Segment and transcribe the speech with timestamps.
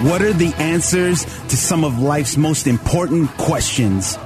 [0.00, 4.16] What are the answers to some of life's most important questions?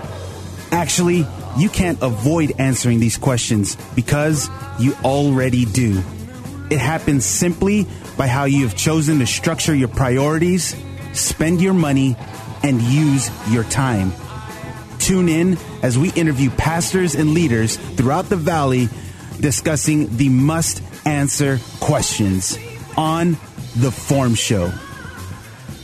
[0.70, 1.26] Actually,
[1.56, 6.02] you can't avoid answering these questions because you already do.
[6.70, 7.86] It happens simply
[8.18, 10.76] by how you have chosen to structure your priorities,
[11.14, 12.16] spend your money,
[12.62, 14.12] and use your time.
[14.98, 18.90] Tune in as we interview pastors and leaders throughout the valley
[19.40, 22.58] discussing the must answer questions
[22.96, 23.38] on
[23.76, 24.70] The Form Show.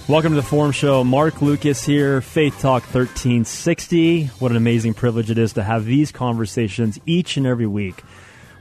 [0.08, 1.04] Welcome to the Form Show.
[1.04, 4.28] Mark Lucas here, Faith Talk 1360.
[4.38, 8.02] What an amazing privilege it is to have these conversations each and every week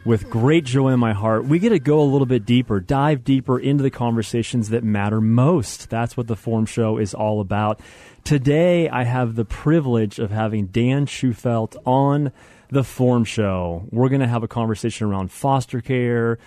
[0.04, 1.46] with great joy in my heart.
[1.46, 5.22] We get to go a little bit deeper, dive deeper into the conversations that matter
[5.22, 5.90] most.
[5.90, 7.80] That's what the Form Show is all about.
[8.26, 12.34] Today, I have the privilege of having Dan Shufelt on
[12.71, 13.86] the Form Show.
[13.90, 16.40] We're going to have a conversation around foster care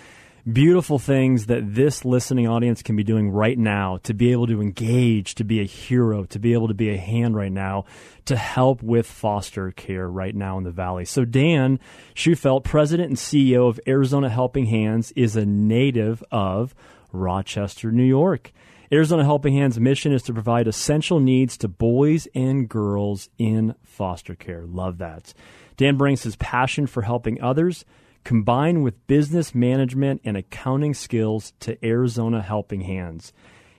[0.51, 4.61] beautiful things that this listening audience can be doing right now to be able to
[4.61, 7.85] engage, to be a hero, to be able to be a hand right now
[8.27, 11.05] to help with foster care right now in the Valley.
[11.05, 11.79] So, Dan
[12.15, 16.75] Shufelt, president and CEO of Arizona Helping Hands, is a native of
[17.13, 18.53] Rochester, New York.
[18.93, 24.35] Arizona Helping Hands' mission is to provide essential needs to boys and girls in foster
[24.35, 24.65] care.
[24.67, 25.33] Love that.
[25.77, 27.85] Dan brings his passion for helping others
[28.25, 33.33] combined with business management and accounting skills to Arizona Helping Hands.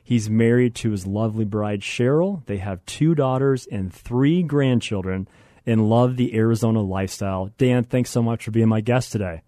[0.04, 2.46] He's married to his lovely bride, Cheryl.
[2.46, 5.28] They have two daughters and three grandchildren
[5.66, 7.52] and love the Arizona lifestyle.
[7.58, 9.42] Dan, thanks so much for being my guest today.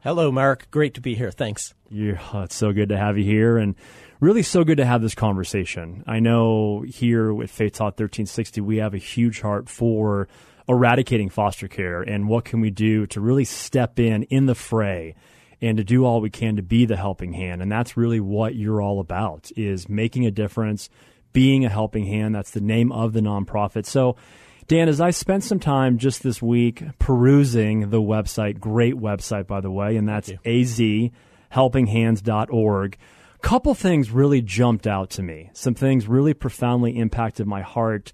[0.00, 0.70] Hello, Mark.
[0.70, 1.30] Great to be here.
[1.30, 1.74] Thanks.
[1.90, 3.74] Yeah, it's so good to have you here and
[4.20, 6.04] really so good to have this conversation.
[6.06, 10.28] I know here with Faith Talk 1360, we have a huge heart for
[10.68, 15.14] eradicating foster care and what can we do to really step in in the fray
[15.60, 17.60] and to do all we can to be the helping hand.
[17.62, 20.88] And that's really what you're all about is making a difference
[21.32, 22.32] being a helping hand.
[22.34, 23.86] That's the name of the nonprofit.
[23.86, 24.16] So
[24.66, 29.62] dan as i spent some time just this week perusing the website great website by
[29.62, 32.98] the way and that's azhelpinghands.org
[33.38, 35.50] a couple things really jumped out to me.
[35.52, 38.12] Some things really profoundly impacted my heart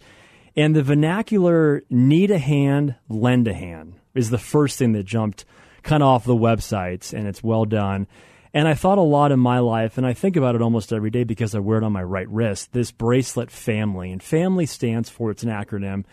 [0.56, 5.44] and the vernacular need a hand, lend a hand is the first thing that jumped
[5.82, 8.06] kind of off the websites, and it's well done.
[8.54, 11.10] And I thought a lot in my life, and I think about it almost every
[11.10, 14.12] day because I wear it on my right wrist this bracelet family.
[14.12, 16.04] And family stands for, it's an acronym,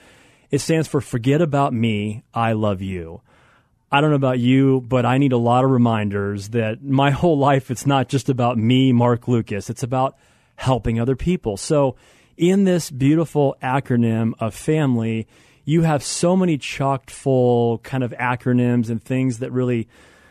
[0.49, 3.21] it stands for Forget About Me, I Love You.
[3.91, 7.37] I don't know about you, but I need a lot of reminders that my whole
[7.37, 10.17] life, it's not just about me, Mark Lucas, it's about
[10.55, 11.57] helping other people.
[11.57, 11.95] So,
[12.41, 15.27] in this beautiful acronym of family,
[15.63, 19.87] you have so many chocked full kind of acronyms and things that really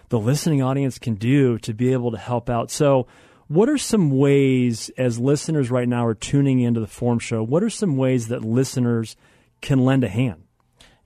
[0.09, 2.69] the listening audience can do to be able to help out.
[2.69, 3.06] So,
[3.47, 7.62] what are some ways, as listeners right now are tuning into the Form Show, what
[7.62, 9.16] are some ways that listeners
[9.60, 10.42] can lend a hand?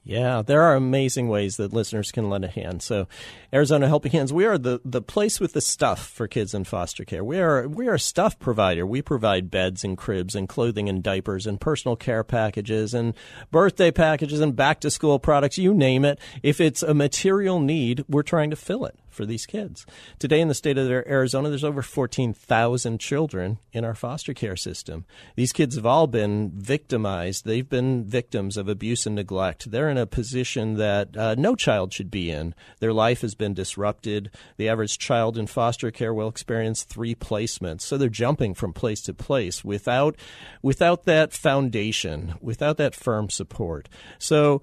[0.06, 2.82] Yeah, there are amazing ways that listeners can lend a hand.
[2.82, 3.08] So,
[3.54, 7.06] Arizona Helping Hands, we are the, the place with the stuff for kids in foster
[7.06, 7.24] care.
[7.24, 8.86] We are we are a stuff provider.
[8.86, 13.14] We provide beds and cribs and clothing and diapers and personal care packages and
[13.50, 15.56] birthday packages and back to school products.
[15.56, 16.18] You name it.
[16.42, 19.86] If it's a material need, we're trying to fill it for these kids.
[20.18, 25.04] Today in the state of Arizona, there's over 14,000 children in our foster care system.
[25.36, 27.44] These kids have all been victimized.
[27.44, 29.70] They've been victims of abuse and neglect.
[29.70, 32.54] They're in a position that uh, no child should be in.
[32.80, 34.30] Their life has been disrupted.
[34.56, 37.82] The average child in foster care will experience three placements.
[37.82, 40.16] So they're jumping from place to place without,
[40.62, 43.88] without that foundation, without that firm support.
[44.18, 44.62] So,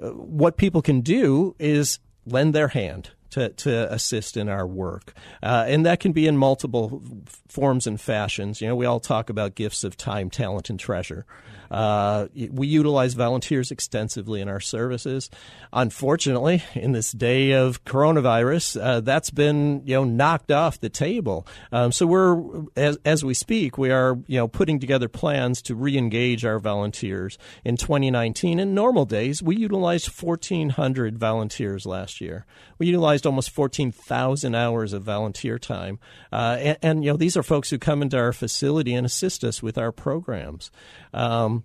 [0.00, 5.14] uh, what people can do is lend their hand to, to assist in our work.
[5.42, 7.02] Uh, and that can be in multiple
[7.48, 8.60] forms and fashions.
[8.60, 11.26] You know, we all talk about gifts of time, talent, and treasure.
[11.70, 15.30] Uh, we utilize volunteers extensively in our services.
[15.72, 21.46] Unfortunately, in this day of coronavirus, uh, that's been you know knocked off the table.
[21.70, 25.74] Um, so we're as, as we speak, we are you know putting together plans to
[25.74, 28.58] re-engage our volunteers in 2019.
[28.58, 32.46] In normal days, we utilized 1,400 volunteers last year.
[32.78, 35.98] We utilized almost 14,000 hours of volunteer time,
[36.32, 39.44] uh, and, and you know these are folks who come into our facility and assist
[39.44, 40.70] us with our programs.
[41.12, 41.64] Um,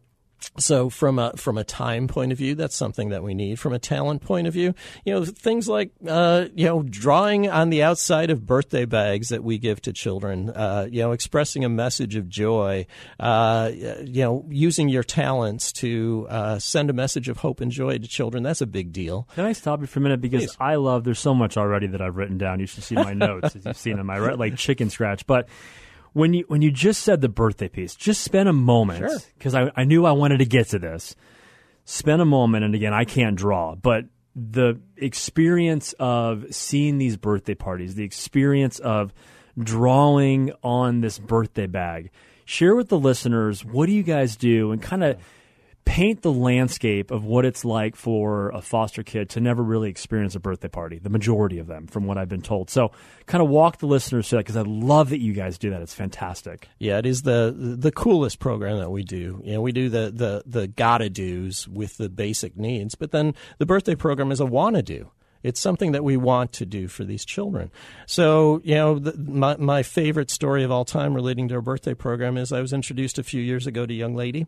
[0.57, 3.59] so from a from a time point of view, that's something that we need.
[3.59, 4.73] From a talent point of view,
[5.05, 9.43] you know things like uh, you know drawing on the outside of birthday bags that
[9.43, 12.85] we give to children, uh, you know expressing a message of joy,
[13.19, 17.97] uh, you know using your talents to uh, send a message of hope and joy
[17.97, 18.43] to children.
[18.43, 19.27] That's a big deal.
[19.35, 20.57] Can I stop you for a minute because Please.
[20.59, 21.03] I love.
[21.03, 22.59] There's so much already that I've written down.
[22.59, 24.09] You should see my notes as you've seen them.
[24.09, 25.47] I write like chicken scratch, but
[26.13, 29.71] when you when you just said the birthday piece, just spend a moment because I,
[29.75, 31.15] I knew I wanted to get to this.
[31.85, 34.05] Spend a moment, and again, I can't draw, but
[34.35, 39.13] the experience of seeing these birthday parties, the experience of
[39.59, 42.09] drawing on this birthday bag.
[42.45, 45.17] Share with the listeners what do you guys do, and kind of
[45.85, 50.35] paint the landscape of what it's like for a foster kid to never really experience
[50.35, 52.69] a birthday party, the majority of them, from what I've been told.
[52.69, 52.91] So,
[53.25, 55.81] kind of walk the listeners through that because I love that you guys do that.
[55.81, 56.69] It's fantastic.
[56.79, 59.41] Yeah, it is the the coolest program that we do.
[59.43, 63.35] You know, we do the the the gotta dos with the basic needs, but then
[63.57, 65.11] the birthday program is a wanna do.
[65.43, 67.69] It's something that we want to do for these children.
[68.05, 71.93] So, you know, the, my, my favorite story of all time relating to our birthday
[71.93, 74.47] program is I was introduced a few years ago to a young lady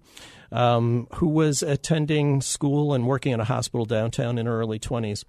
[0.51, 5.23] um, who was attending school and working in a hospital downtown in her early 20s.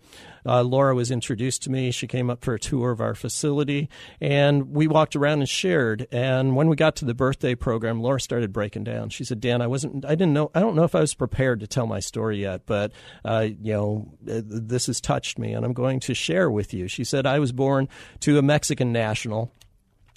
[0.46, 1.90] Uh, Laura was introduced to me.
[1.90, 3.88] She came up for a tour of our facility,
[4.20, 6.06] and we walked around and shared.
[6.12, 9.08] And when we got to the birthday program, Laura started breaking down.
[9.08, 10.04] She said, "Dan, I wasn't.
[10.04, 10.52] I didn't know.
[10.54, 12.92] I don't know if I was prepared to tell my story yet, but
[13.24, 16.86] uh, you know, uh, this has touched me, and I'm going to share with you."
[16.86, 17.88] She said, "I was born
[18.20, 19.52] to a Mexican national."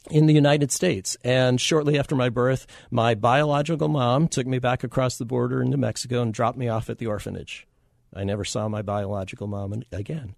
[0.10, 1.18] In the United States.
[1.24, 5.78] And shortly after my birth, my biological mom took me back across the border into
[5.78, 7.68] Mexico and dropped me off at the orphanage.
[8.14, 10.36] I never saw my biological mom again.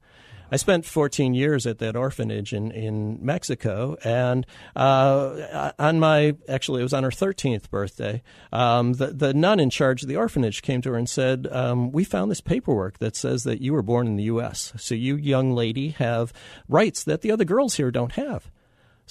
[0.54, 6.82] I spent 14 years at that orphanage in, in Mexico, and uh, on my actually
[6.82, 8.22] it was on her 13th birthday.
[8.52, 11.94] Um, the the nun in charge of the orphanage came to her and said, um,
[11.94, 15.16] "We found this paperwork that says that you were born in the U.S., so you
[15.16, 16.34] young lady have
[16.68, 18.52] rights that the other girls here don't have."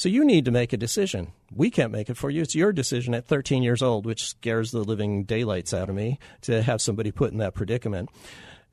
[0.00, 1.32] So you need to make a decision.
[1.54, 2.40] We can't make it for you.
[2.40, 6.18] It's your decision at 13 years old, which scares the living daylights out of me
[6.40, 8.08] to have somebody put in that predicament.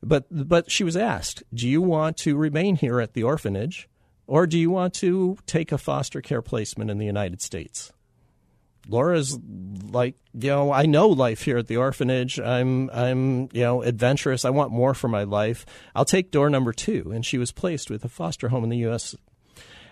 [0.02, 3.90] But but she was asked, "Do you want to remain here at the orphanage
[4.26, 7.92] or do you want to take a foster care placement in the United States?"
[8.88, 9.38] Laura's
[9.90, 12.40] like, you know, I know life here at the orphanage.
[12.40, 14.46] I'm, I'm, you know, adventurous.
[14.46, 15.66] I want more for my life.
[15.94, 17.12] I'll take door number two.
[17.14, 19.14] And she was placed with a foster home in the U.S.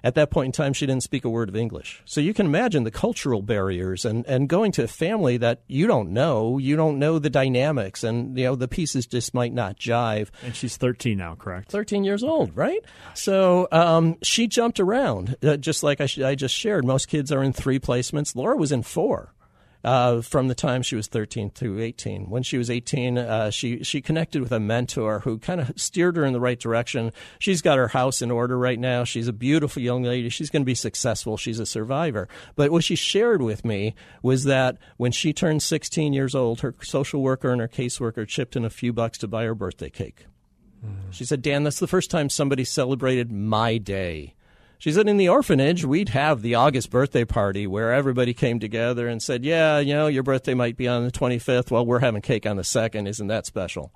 [0.03, 2.03] At that point in time, she didn't speak a word of English.
[2.05, 5.87] So you can imagine the cultural barriers and, and going to a family that you
[5.87, 9.79] don't know, you don't know the dynamics, and you know the pieces just might not
[9.79, 10.29] jive.
[10.43, 11.71] And she's 13 now, correct?
[11.71, 12.85] 13 years old, right?
[13.15, 16.85] So um, she jumped around, uh, just like I, sh- I just shared.
[16.85, 18.37] Most kids are in three placements.
[18.37, 19.33] Laura was in four
[19.84, 22.28] uh, from the time she was 13 to 18.
[22.28, 26.17] When she was 18, uh, she she connected with a mentor who kind of steered
[26.17, 27.12] her in the right direction.
[27.38, 29.05] She's got her house in order right now.
[29.05, 30.28] She's a beautiful young lady.
[30.28, 31.37] She's going to be successful.
[31.37, 32.28] She's a survivor.
[32.55, 36.75] But what she shared with me was that when she turned 16 years old, her
[36.82, 40.26] social worker and her caseworker chipped in a few bucks to buy her birthday cake.
[41.11, 44.34] She said, Dan, that's the first time somebody celebrated my day.
[44.78, 49.08] She said in the orphanage, we'd have the August birthday party where everybody came together
[49.08, 51.70] and said, Yeah, you know, your birthday might be on the 25th.
[51.70, 53.08] Well, we're having cake on the 2nd.
[53.08, 53.93] Isn't that special?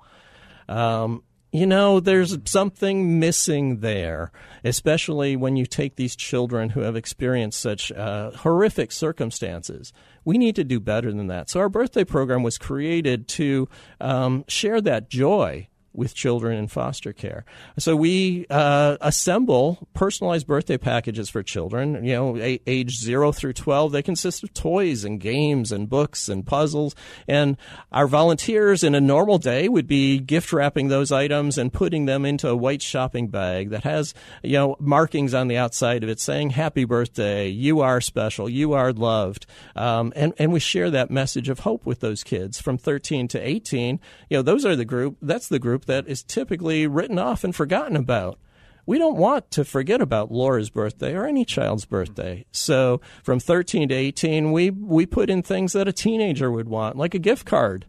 [0.67, 4.31] Um, you know, there's something missing there,
[4.63, 9.91] especially when you take these children who have experienced such uh, horrific circumstances.
[10.23, 11.49] We need to do better than that.
[11.49, 13.67] So, our birthday program was created to
[13.99, 17.45] um, share that joy with children in foster care.
[17.77, 22.03] So we uh, assemble personalized birthday packages for children.
[22.03, 23.91] You know, a- age zero through twelve.
[23.91, 26.95] They consist of toys and games and books and puzzles.
[27.27, 27.57] And
[27.91, 32.25] our volunteers in a normal day would be gift wrapping those items and putting them
[32.25, 36.19] into a white shopping bag that has you know markings on the outside of it
[36.19, 39.45] saying "Happy Birthday," "You are special," "You are loved,"
[39.75, 43.39] um, and and we share that message of hope with those kids from 13 to
[43.39, 43.99] 18.
[44.29, 45.17] You know, those are the group.
[45.21, 48.39] That's the group that is typically written off and forgotten about.
[48.85, 52.45] We don't want to forget about Laura's birthday or any child's birthday.
[52.51, 56.97] So from 13 to 18, we, we put in things that a teenager would want,
[56.97, 57.85] like a gift card.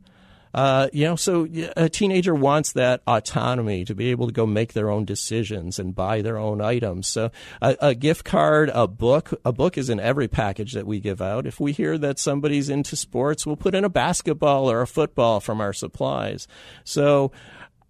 [0.54, 4.74] Uh, you know, so a teenager wants that autonomy to be able to go make
[4.74, 7.08] their own decisions and buy their own items.
[7.08, 7.30] So
[7.62, 11.22] a, a, gift card, a book, a book is in every package that we give
[11.22, 11.46] out.
[11.46, 15.40] If we hear that somebody's into sports, we'll put in a basketball or a football
[15.40, 16.46] from our supplies.
[16.84, 17.32] So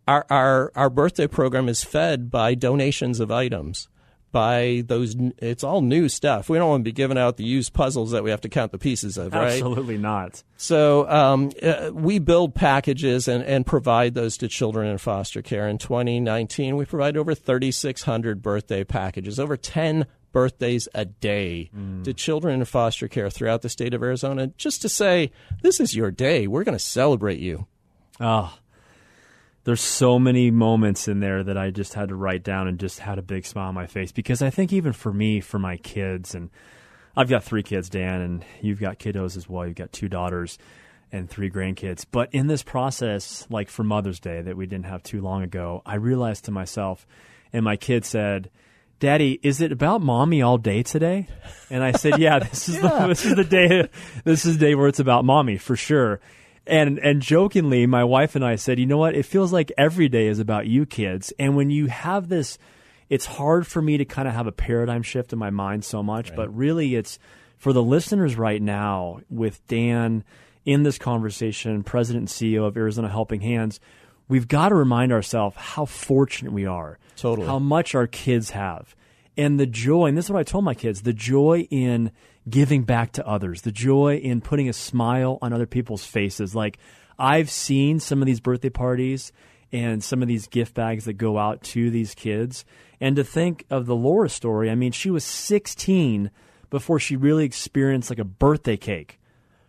[0.07, 3.89] our, our, our birthday program is fed by donations of items
[4.33, 6.49] by those it's all new stuff.
[6.49, 8.73] We don't want to be giving out the used puzzles that we have to count
[8.73, 9.53] the pieces of right?
[9.53, 10.43] Absolutely not.
[10.57, 15.69] So um, uh, we build packages and, and provide those to children in foster care.
[15.69, 22.03] In 2019 we provided over 3600 birthday packages over 10 birthdays a day mm.
[22.03, 24.47] to children in foster care throughout the state of arizona.
[24.57, 25.31] Just to say
[25.61, 26.47] this is your day.
[26.47, 27.67] We're going to celebrate you.
[28.19, 28.57] Oh
[29.65, 32.99] there's so many moments in there that I just had to write down and just
[32.99, 35.77] had a big smile on my face because I think even for me, for my
[35.77, 36.51] kids, and
[37.17, 39.67] I've got three kids, Dan, and you've got kiddos as well.
[39.67, 40.59] You've got two daughters
[41.13, 42.05] and three grandkids.
[42.11, 45.83] But in this process, like for Mother's Day that we didn't have too long ago,
[45.87, 47.07] I realized to myself,
[47.53, 48.51] and my kid said,
[48.99, 51.27] Daddy, is it about mommy all day today?
[51.71, 52.83] And I said, Yeah, this is Yeah.
[53.01, 53.89] the this is the day
[54.25, 56.21] this is the day where it's about mommy for sure.
[56.67, 59.17] And and jokingly, my wife and I said, you know what?
[59.17, 61.33] It feels like every day is about you kids.
[61.39, 62.57] And when you have this,
[63.09, 66.03] it's hard for me to kind of have a paradigm shift in my mind so
[66.03, 66.35] much.
[66.35, 67.19] But really, it's
[67.59, 70.25] for the listeners right now with Dan
[70.65, 73.79] in this conversation, President and CEO of Arizona Helping Hands.
[74.29, 76.99] We've got to remind ourselves how fortunate we are.
[77.17, 77.47] Totally.
[77.47, 78.95] How much our kids have.
[79.37, 82.13] And the joy, and this is what I told my kids the joy in
[82.49, 86.55] giving back to others, the joy in putting a smile on other people's faces.
[86.55, 86.79] Like,
[87.19, 89.33] I've seen some of these birthday parties
[89.71, 92.65] and some of these gift bags that go out to these kids.
[93.01, 96.31] And to think of the Laura story, I mean, she was 16
[96.71, 99.21] before she really experienced like a birthday cake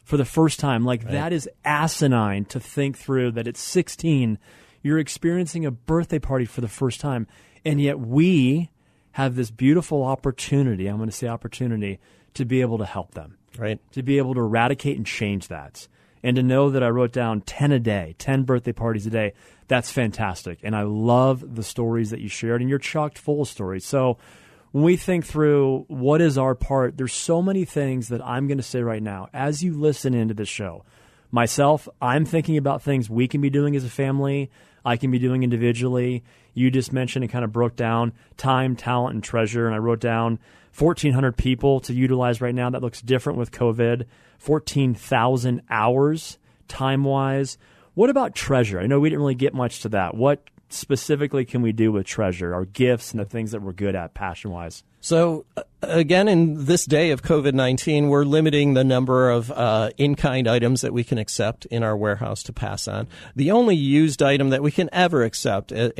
[0.03, 0.83] for the first time.
[0.83, 4.37] Like, that is asinine to think through that at 16,
[4.81, 7.27] you're experiencing a birthday party for the first time.
[7.63, 8.69] And yet, we
[9.13, 11.99] have this beautiful opportunity I'm going to say opportunity
[12.35, 13.79] to be able to help them, Right.
[13.91, 15.87] to be able to eradicate and change that.
[16.25, 19.33] And to know that I wrote down 10 a day, 10 birthday parties a day,
[19.67, 20.59] that's fantastic.
[20.63, 23.85] And I love the stories that you shared, and you're chocked full of stories.
[23.85, 24.17] So,
[24.71, 28.57] when we think through what is our part, there's so many things that I'm going
[28.57, 30.83] to say right now as you listen into this show.
[31.29, 34.49] Myself, I'm thinking about things we can be doing as a family,
[34.85, 36.23] I can be doing individually.
[36.53, 39.65] You just mentioned and kind of broke down time, talent, and treasure.
[39.65, 40.39] And I wrote down
[40.77, 42.69] 1,400 people to utilize right now.
[42.69, 44.05] That looks different with COVID.
[44.39, 46.37] 14,000 hours
[46.67, 47.57] time wise.
[47.93, 48.79] What about treasure?
[48.79, 50.15] I know we didn't really get much to that.
[50.15, 53.95] What specifically can we do with treasure, our gifts, and the things that we're good
[53.95, 54.83] at passion wise?
[55.01, 59.91] So, uh, again, in this day of COVID 19, we're limiting the number of uh,
[59.97, 63.07] in kind items that we can accept in our warehouse to pass on.
[63.35, 65.91] The only used item that we can ever accept i-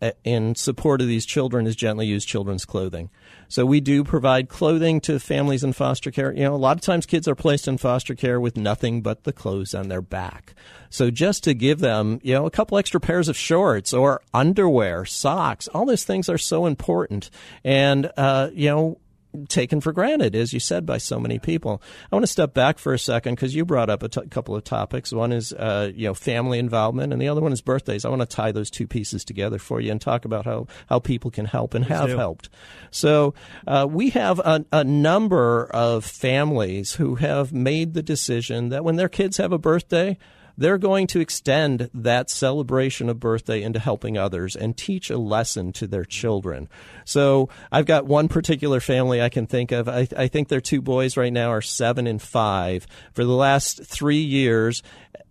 [0.00, 3.10] i- in support of these children is gently used children's clothing.
[3.52, 6.32] So, we do provide clothing to families in foster care.
[6.32, 9.24] You know, a lot of times kids are placed in foster care with nothing but
[9.24, 10.54] the clothes on their back.
[10.88, 15.04] So, just to give them, you know, a couple extra pairs of shorts or underwear,
[15.04, 17.28] socks, all those things are so important.
[17.62, 18.98] And, uh, you know,
[19.48, 21.82] taken for granted, as you said, by so many people.
[22.10, 24.54] I want to step back for a second because you brought up a t- couple
[24.54, 25.12] of topics.
[25.12, 28.04] One is, uh, you know, family involvement, and the other one is birthdays.
[28.04, 30.98] I want to tie those two pieces together for you and talk about how, how
[30.98, 32.16] people can help and have do.
[32.16, 32.48] helped.
[32.90, 33.34] So
[33.66, 38.96] uh, we have a, a number of families who have made the decision that when
[38.96, 40.18] their kids have a birthday,
[40.56, 45.72] they're going to extend that celebration of birthday into helping others and teach a lesson
[45.72, 46.68] to their children.
[47.04, 49.88] So I've got one particular family I can think of.
[49.88, 52.86] I, I think their two boys right now are seven and five.
[53.12, 54.82] For the last three years,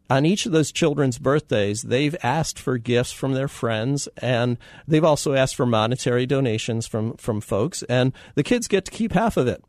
[0.09, 5.05] on each of those children's birthdays, they've asked for gifts from their friends, and they've
[5.05, 9.37] also asked for monetary donations from, from folks, and the kids get to keep half
[9.37, 9.63] of it.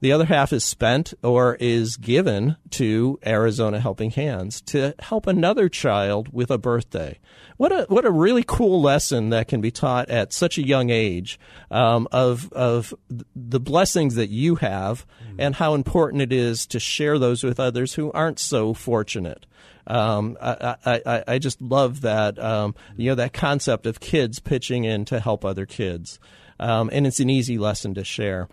[0.00, 5.68] The other half is spent or is given to Arizona Helping Hands to help another
[5.68, 7.18] child with a birthday.
[7.56, 10.90] What a what a really cool lesson that can be taught at such a young
[10.90, 11.40] age
[11.72, 12.94] um, of of
[13.34, 15.04] the blessings that you have
[15.36, 19.46] and how important it is to share those with others who aren't so fortunate.
[19.88, 24.38] Um, I, I, I- I just love that um, you know that concept of kids
[24.38, 26.20] pitching in to help other kids,
[26.60, 28.48] um, and it's an easy lesson to share.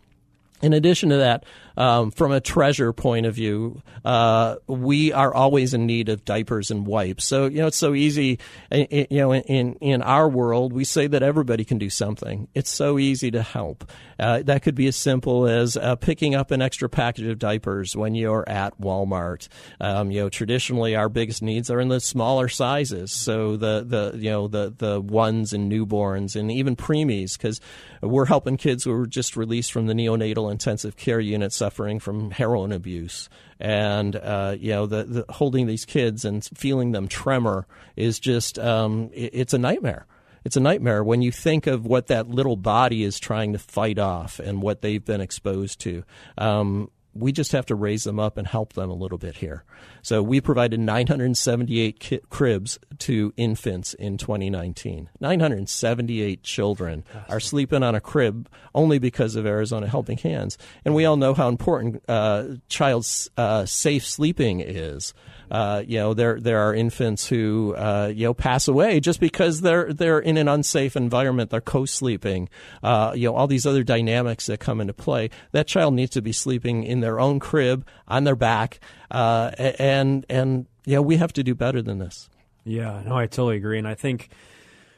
[0.62, 1.44] In addition to that,
[1.78, 6.72] um, from a treasure point of view, uh, we are always in need of diapers
[6.72, 7.26] and wipes.
[7.26, 8.40] So you know it's so easy.
[8.72, 12.48] i- i- You know, in in our world, we say that everybody can do something.
[12.54, 13.90] It's so easy to help.
[14.20, 17.96] Uh, that could be as simple as uh, picking up an extra package of diapers
[17.96, 19.48] when you're at Walmart.
[19.82, 23.12] Um, you know, traditionally our biggest needs are in the smaller sizes.
[23.12, 27.60] So the the you know the the ones and newborns and even preemies because
[28.02, 32.30] we're helping kids who were just released from the neonatal intensive care unit suffering from
[32.30, 33.28] heroin abuse.
[33.60, 38.60] And uh, you know, the, the holding these kids and feeling them tremor is just
[38.60, 40.06] um, it- it's a nightmare.
[40.44, 43.98] It's a nightmare when you think of what that little body is trying to fight
[43.98, 46.04] off and what they've been exposed to.
[46.38, 49.64] Um, we just have to raise them up and help them a little bit here.
[50.02, 55.10] So we provided 978 ki- cribs to infants in 2019.
[55.20, 61.06] 978 children are sleeping on a crib only because of Arizona Helping Hands, and we
[61.06, 65.14] all know how important uh, child's uh, safe sleeping is.
[65.50, 69.62] Uh, you know, there there are infants who uh, you know pass away just because
[69.62, 71.50] they're they're in an unsafe environment.
[71.50, 72.50] They're co-sleeping.
[72.84, 75.30] Uh, you know, all these other dynamics that come into play.
[75.52, 78.80] That child needs to be sleeping in their own crib on their back,
[79.12, 82.30] uh, and and yeah, we have to do better than this.
[82.64, 84.30] Yeah, no, I totally agree, and I think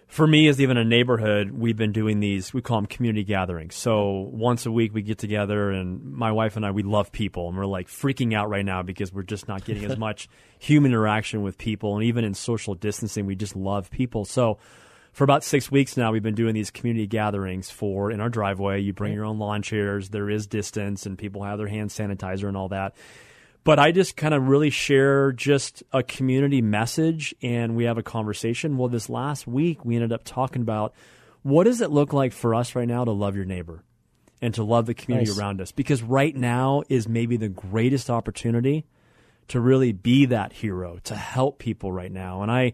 [0.08, 2.54] for me, as even a neighborhood, we've been doing these.
[2.54, 3.76] We call them community gatherings.
[3.76, 7.50] So once a week, we get together, and my wife and I, we love people,
[7.50, 10.92] and we're like freaking out right now because we're just not getting as much human
[10.92, 14.24] interaction with people, and even in social distancing, we just love people.
[14.24, 14.60] So
[15.12, 18.80] for about six weeks now, we've been doing these community gatherings for in our driveway.
[18.80, 20.10] You bring your own lawn chairs.
[20.10, 22.96] There is distance, and people have their hand sanitizer and all that.
[23.64, 28.04] But I just kind of really share just a community message and we have a
[28.04, 28.78] conversation.
[28.78, 30.94] Well, this last week, we ended up talking about
[31.44, 33.84] what does it look like for us right now to love your neighbor
[34.42, 35.40] and to love the community Nice.
[35.40, 35.72] around us?
[35.72, 38.86] Because right now is maybe the greatest opportunity
[39.50, 42.42] to really be that hero, to help people right now.
[42.42, 42.74] And I,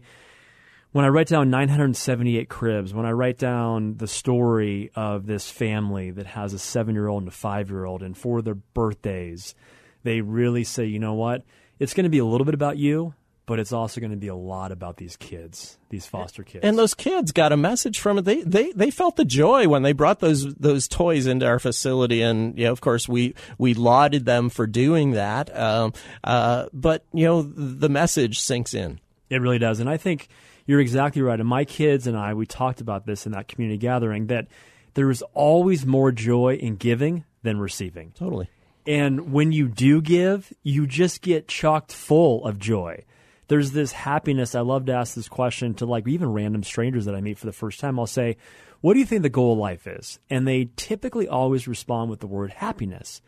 [0.92, 6.10] when I write down 978 cribs, when I write down the story of this family
[6.12, 9.54] that has a seven year old and a five year old, and for their birthdays,
[10.04, 11.42] they really say, you know what?
[11.78, 13.14] It's going to be a little bit about you,
[13.46, 16.64] but it's also going to be a lot about these kids, these foster kids.
[16.64, 18.22] And those kids got a message from it.
[18.22, 22.22] They they they felt the joy when they brought those those toys into our facility,
[22.22, 25.54] and you know, of course, we we lauded them for doing that.
[25.56, 25.92] Um,
[26.22, 29.00] uh, but you know, the message sinks in.
[29.28, 29.80] It really does.
[29.80, 30.28] And I think
[30.66, 31.40] you're exactly right.
[31.40, 34.46] And my kids and I, we talked about this in that community gathering that
[34.94, 38.12] there is always more joy in giving than receiving.
[38.16, 38.48] Totally.
[38.86, 43.04] And when you do give, you just get chocked full of joy.
[43.48, 44.54] There's this happiness.
[44.54, 47.46] I love to ask this question to like even random strangers that I meet for
[47.46, 47.98] the first time.
[47.98, 48.36] I'll say,
[48.80, 50.18] What do you think the goal of life is?
[50.30, 53.20] And they typically always respond with the word happiness.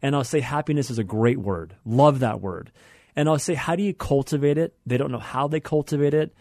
[0.00, 1.74] And I'll say, Happiness is a great word.
[1.84, 2.70] Love that word.
[3.16, 4.74] And I'll say, How do you cultivate it?
[4.86, 6.34] They don't know how they cultivate it.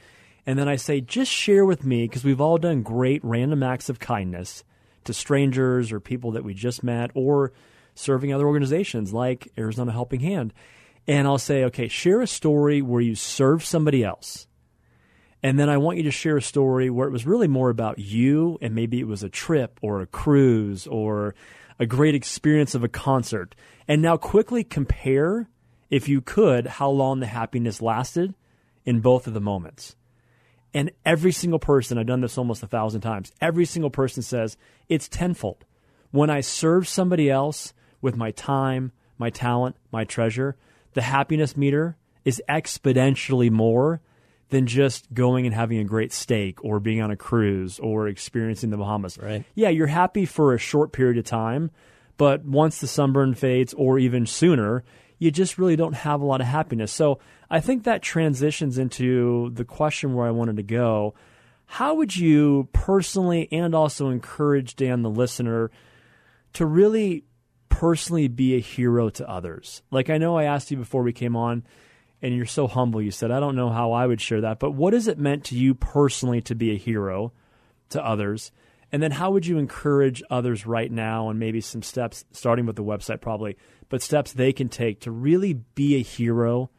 [0.45, 3.89] And then I say, Just share with me, because we've all done great random acts
[3.89, 4.63] of kindness
[5.06, 7.52] to strangers or people that we just met or
[7.95, 10.53] serving other organizations like Arizona Helping Hand.
[11.08, 14.47] And I'll say, okay, share a story where you serve somebody else.
[15.41, 17.99] And then I want you to share a story where it was really more about
[17.99, 21.36] you and maybe it was a trip or a cruise or
[21.79, 23.53] a great experience of a concert.
[23.86, 25.49] And now quickly compare,
[25.89, 28.34] if you could, how long the happiness lasted
[28.86, 29.97] in both of the moments.
[30.73, 34.58] And every single person, I've done this almost a thousand times, every single person says
[34.88, 35.65] it's tenfold.
[36.12, 37.73] When I serve somebody else
[38.04, 40.56] with my time, my talent, my treasure,
[40.94, 44.02] the happiness meter is exponentially more
[44.50, 48.70] than just going and having a great steak or being on a cruise or experiencing
[48.70, 49.18] the Bahamas.
[49.18, 49.44] Right.
[49.56, 51.72] Yeah, you're happy for a short period of time,
[52.18, 54.84] but once the sunburn fades or even sooner,
[55.18, 56.92] you just really don't have a lot of happiness.
[56.92, 61.16] So I think that transitions into the question where I wanted to go.
[61.66, 65.72] How would you personally and also encourage Dan, the listener,
[66.54, 67.24] to really
[67.73, 69.81] personally be a hero to others?
[69.91, 71.63] Like I know I asked you before we came on,
[72.21, 73.01] and you're so humble.
[73.01, 75.43] You said, I don't know how I would share that, but what has it meant
[75.45, 77.33] to you personally to be a hero
[77.89, 78.51] to others?
[78.91, 82.75] And then how would you encourage others right now and maybe some steps, starting with
[82.75, 83.57] the website probably,
[83.89, 86.69] but steps they can take to really be a hero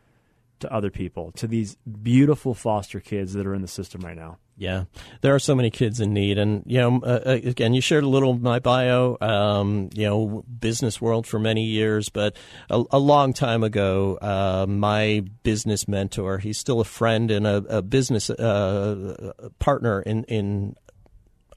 [0.61, 4.39] to other people, to these beautiful foster kids that are in the system right now?
[4.57, 4.85] Yeah,
[5.21, 8.05] there are so many kids in need, and you know, uh, uh, again, you shared
[8.05, 9.17] a little my bio.
[9.21, 12.37] Um, you know, business world for many years, but
[12.71, 17.57] a, a long time ago, uh, my business mentor, he's still a friend and a,
[17.69, 20.77] a business uh, partner in in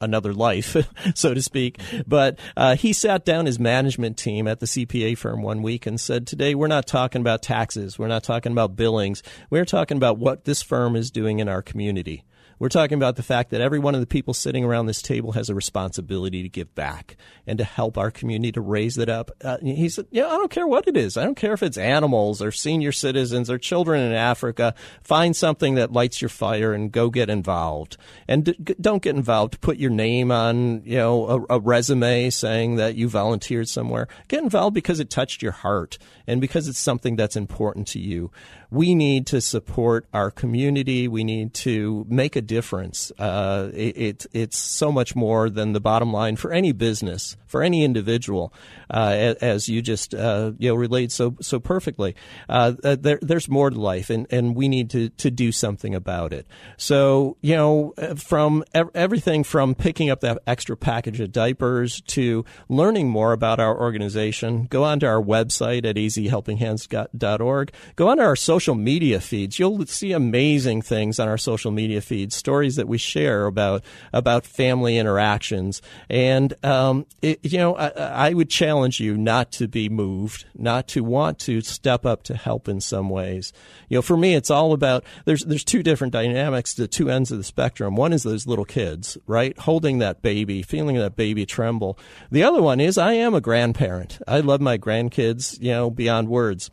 [0.02, 0.76] another life,
[1.16, 1.80] so to speak.
[2.06, 6.00] But uh, he sat down his management team at the CPA firm one week and
[6.00, 10.18] said, Today we're not talking about taxes, we're not talking about billings, we're talking about
[10.18, 12.24] what this firm is doing in our community.
[12.60, 15.34] We're talking about the fact that every one of the people sitting around this table
[15.34, 17.16] has a responsibility to give back
[17.46, 19.32] and to help our community to raise it up.
[19.44, 21.18] Uh, he said, "Yeah, I don't care what it is.
[21.18, 24.74] I don't care if it's animals or senior citizens or children in Africa.
[25.04, 27.98] Find something that lights your fire and go get involved.
[28.28, 29.62] And d- don't get involved.
[29.62, 34.08] Put your name on, you know, a, a resume saying that you volunteered somewhere.
[34.28, 38.32] Get involved because it touched your heart and because it's something that's important to you.
[38.70, 41.08] We need to support our community.
[41.08, 43.12] We need to make a difference.
[43.18, 47.64] Uh, it, it, it's so much more than the bottom line for any business, for
[47.64, 48.54] any individual,
[48.90, 52.16] uh, as you just uh, you know relayed so so perfectly.
[52.50, 55.96] Uh, uh, there, there's more to life, and, and we need to, to do something
[55.96, 56.46] about it.
[56.76, 63.10] So you know, from everything from picking up that extra package of diapers to learning
[63.10, 67.72] more about our organization, go onto our website at azhelpinghands.org.
[67.96, 69.60] Go onto our social media feeds.
[69.60, 74.46] You'll see amazing things on our social media feeds, stories that we share about about
[74.46, 75.82] family interactions.
[76.10, 77.88] And um, it, you know, I,
[78.30, 82.36] I would challenge you not to be moved, not to want to step up to
[82.36, 83.54] help in some ways.
[83.90, 87.32] You know, for me, it's all about there's there's two different dynamics, the two ends
[87.32, 87.96] of the spectrum.
[87.96, 91.98] One is those little kids, right, holding that baby, feeling that baby tremble.
[92.32, 94.20] The other one is I am a grandparent.
[94.28, 96.70] I love my grandkids, you know, beyond words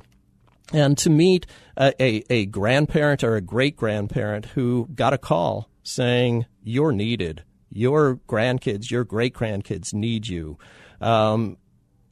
[0.72, 1.46] and to meet
[1.76, 7.42] a, a, a grandparent or a great grandparent who got a call saying, You're needed.
[7.70, 10.58] Your grandkids, your great grandkids need you.
[11.00, 11.58] Um,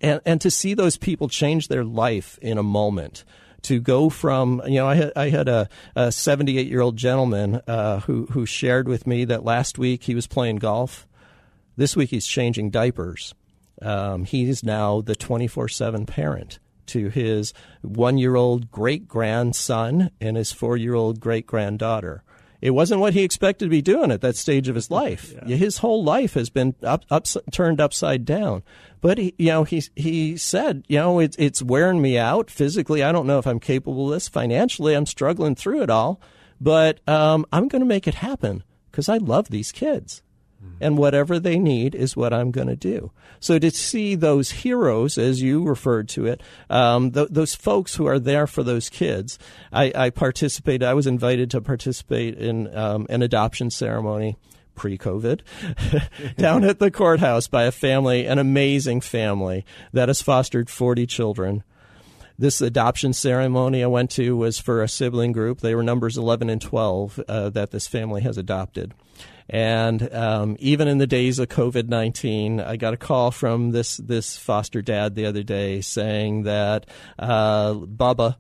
[0.00, 3.24] and, and to see those people change their life in a moment
[3.62, 7.60] to go from you know I had I had a, a 78 year old gentleman
[7.66, 11.06] uh, who who shared with me that last week he was playing golf.
[11.76, 13.34] This week he's changing diapers.
[13.80, 20.36] Um, he's now the 24 7 parent to his one year old great grandson and
[20.36, 22.22] his four year old great granddaughter.
[22.60, 25.34] It wasn't what he expected to be doing at that stage of his life.
[25.46, 25.56] Yeah.
[25.56, 28.62] His whole life has been up, up, turned upside down.
[29.00, 33.02] But he, you know, he he said, you know, it's it's wearing me out physically.
[33.02, 34.28] I don't know if I'm capable of this.
[34.28, 36.20] Financially, I'm struggling through it all.
[36.60, 40.22] But um, I'm going to make it happen because I love these kids
[40.80, 43.12] and whatever they need is what I'm going to do.
[43.40, 48.06] So to see those heroes, as you referred to it, um, th- those folks who
[48.06, 49.38] are there for those kids,
[49.72, 50.82] I, I participated.
[50.82, 54.36] I was invited to participate in um, an adoption ceremony
[54.74, 55.42] pre-COVID,
[56.36, 61.62] down at the courthouse by a family, an amazing family that has fostered 40 children.
[62.38, 65.60] This adoption ceremony I went to was for a sibling group.
[65.60, 68.94] They were numbers 11 and 12 uh, that this family has adopted.
[69.48, 73.96] And um, even in the days of COVID nineteen, I got a call from this
[73.96, 76.86] this foster dad the other day saying that
[77.18, 78.36] uh, Bubba,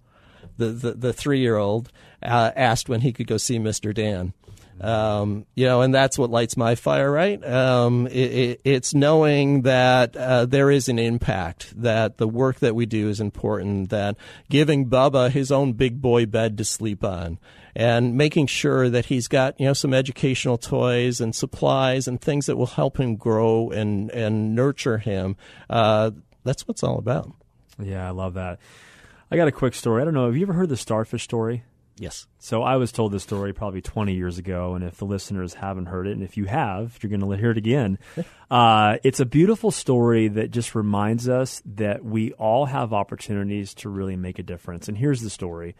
[0.56, 1.90] the the, the three year old,
[2.22, 4.32] uh, asked when he could go see Mister Dan.
[4.82, 7.42] Um, you know, and that's what lights my fire, right?
[7.44, 12.74] Um, it, it, it's knowing that uh, there is an impact, that the work that
[12.74, 14.16] we do is important, that
[14.50, 17.38] giving Bubba his own big boy bed to sleep on,
[17.76, 22.46] and making sure that he's got you know some educational toys and supplies and things
[22.46, 25.36] that will help him grow and and nurture him.
[25.70, 26.10] Uh,
[26.42, 27.32] that's what it's all about.
[27.78, 28.58] Yeah, I love that.
[29.30, 30.02] I got a quick story.
[30.02, 30.26] I don't know.
[30.26, 31.62] Have you ever heard the starfish story?
[31.98, 32.26] Yes.
[32.38, 35.86] So I was told this story probably 20 years ago, and if the listeners haven't
[35.86, 37.98] heard it, and if you have, you're going to hear it again.
[38.50, 43.88] uh, it's a beautiful story that just reminds us that we all have opportunities to
[43.88, 44.88] really make a difference.
[44.88, 45.76] And here's the story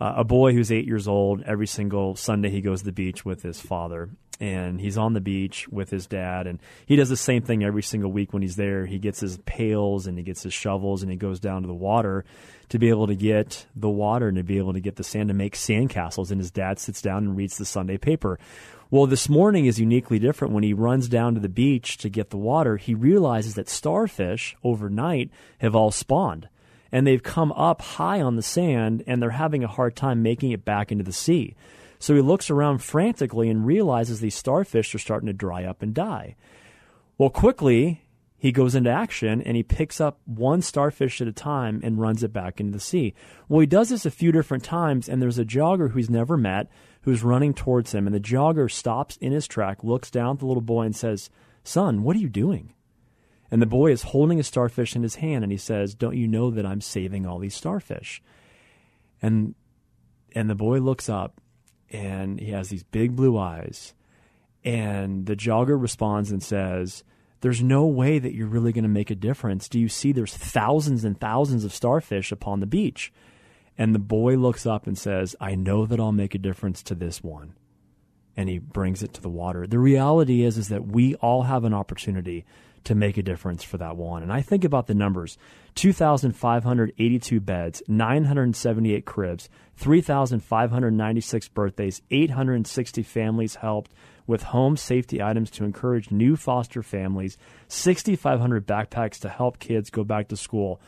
[0.00, 1.42] uh, a boy who's eight years old.
[1.42, 5.20] Every single Sunday, he goes to the beach with his father, and he's on the
[5.20, 6.46] beach with his dad.
[6.46, 8.86] And he does the same thing every single week when he's there.
[8.86, 11.74] He gets his pails and he gets his shovels and he goes down to the
[11.74, 12.24] water
[12.70, 15.28] to be able to get the water and to be able to get the sand
[15.28, 16.30] to make sandcastles.
[16.30, 18.38] And his dad sits down and reads the Sunday paper.
[18.90, 20.54] Well, this morning is uniquely different.
[20.54, 24.56] When he runs down to the beach to get the water, he realizes that starfish
[24.62, 26.48] overnight have all spawned
[26.94, 30.52] and they've come up high on the sand and they're having a hard time making
[30.52, 31.56] it back into the sea.
[32.04, 35.94] So he looks around frantically and realizes these starfish are starting to dry up and
[35.94, 36.36] die.
[37.16, 38.04] Well, quickly,
[38.36, 42.22] he goes into action and he picks up one starfish at a time and runs
[42.22, 43.14] it back into the sea.
[43.48, 46.36] Well, he does this a few different times, and there's a jogger who he's never
[46.36, 46.68] met
[47.04, 50.46] who's running towards him, and the jogger stops in his track, looks down at the
[50.46, 51.30] little boy, and says,
[51.62, 52.74] Son, what are you doing?
[53.50, 56.28] And the boy is holding a starfish in his hand and he says, Don't you
[56.28, 58.22] know that I'm saving all these starfish?
[59.22, 59.54] And
[60.34, 61.40] and the boy looks up
[61.94, 63.94] and he has these big blue eyes.
[64.64, 67.04] And the jogger responds and says,
[67.40, 69.68] There's no way that you're really going to make a difference.
[69.68, 73.12] Do you see there's thousands and thousands of starfish upon the beach?
[73.78, 76.96] And the boy looks up and says, I know that I'll make a difference to
[76.96, 77.54] this one.
[78.36, 79.66] And he brings it to the water.
[79.66, 82.44] The reality is, is that we all have an opportunity
[82.84, 84.22] to make a difference for that one.
[84.22, 85.36] And I think about the numbers
[85.74, 93.92] 2,582 beds, 978 cribs, 3,596 birthdays, 860 families helped
[94.26, 97.36] with home safety items to encourage new foster families,
[97.68, 100.80] 6,500 backpacks to help kids go back to school.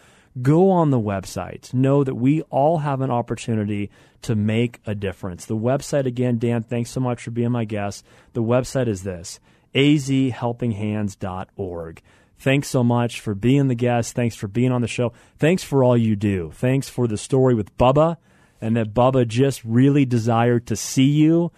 [0.42, 1.72] go on the website.
[1.72, 3.90] Know that we all have an opportunity
[4.22, 5.46] to make a difference.
[5.46, 8.04] The website, again, Dan, thanks so much for being my guest.
[8.32, 9.40] The website is this
[9.76, 12.02] azhelpinghands.org.
[12.38, 14.14] Thanks so much for being the guest.
[14.14, 15.12] Thanks for being on the show.
[15.38, 16.50] Thanks for all you do.
[16.54, 18.16] Thanks for the story with Bubba
[18.60, 21.50] and that Bubba just really desired to see you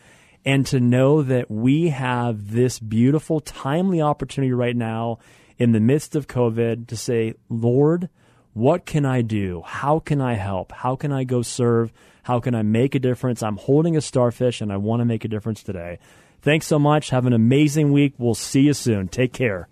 [0.45, 5.19] and to know that we have this beautiful, timely opportunity right now
[5.57, 8.09] in the midst of COVID to say, Lord,
[8.53, 9.63] what can I do?
[9.65, 10.71] How can I help?
[10.73, 11.93] How can I go serve?
[12.23, 13.43] How can I make a difference?
[13.43, 15.99] I'm holding a starfish and I want to make a difference today.
[16.43, 17.11] Thanks so much.
[17.11, 18.15] Have an amazing week.
[18.19, 19.09] We'll see you soon.
[19.09, 19.69] Take care.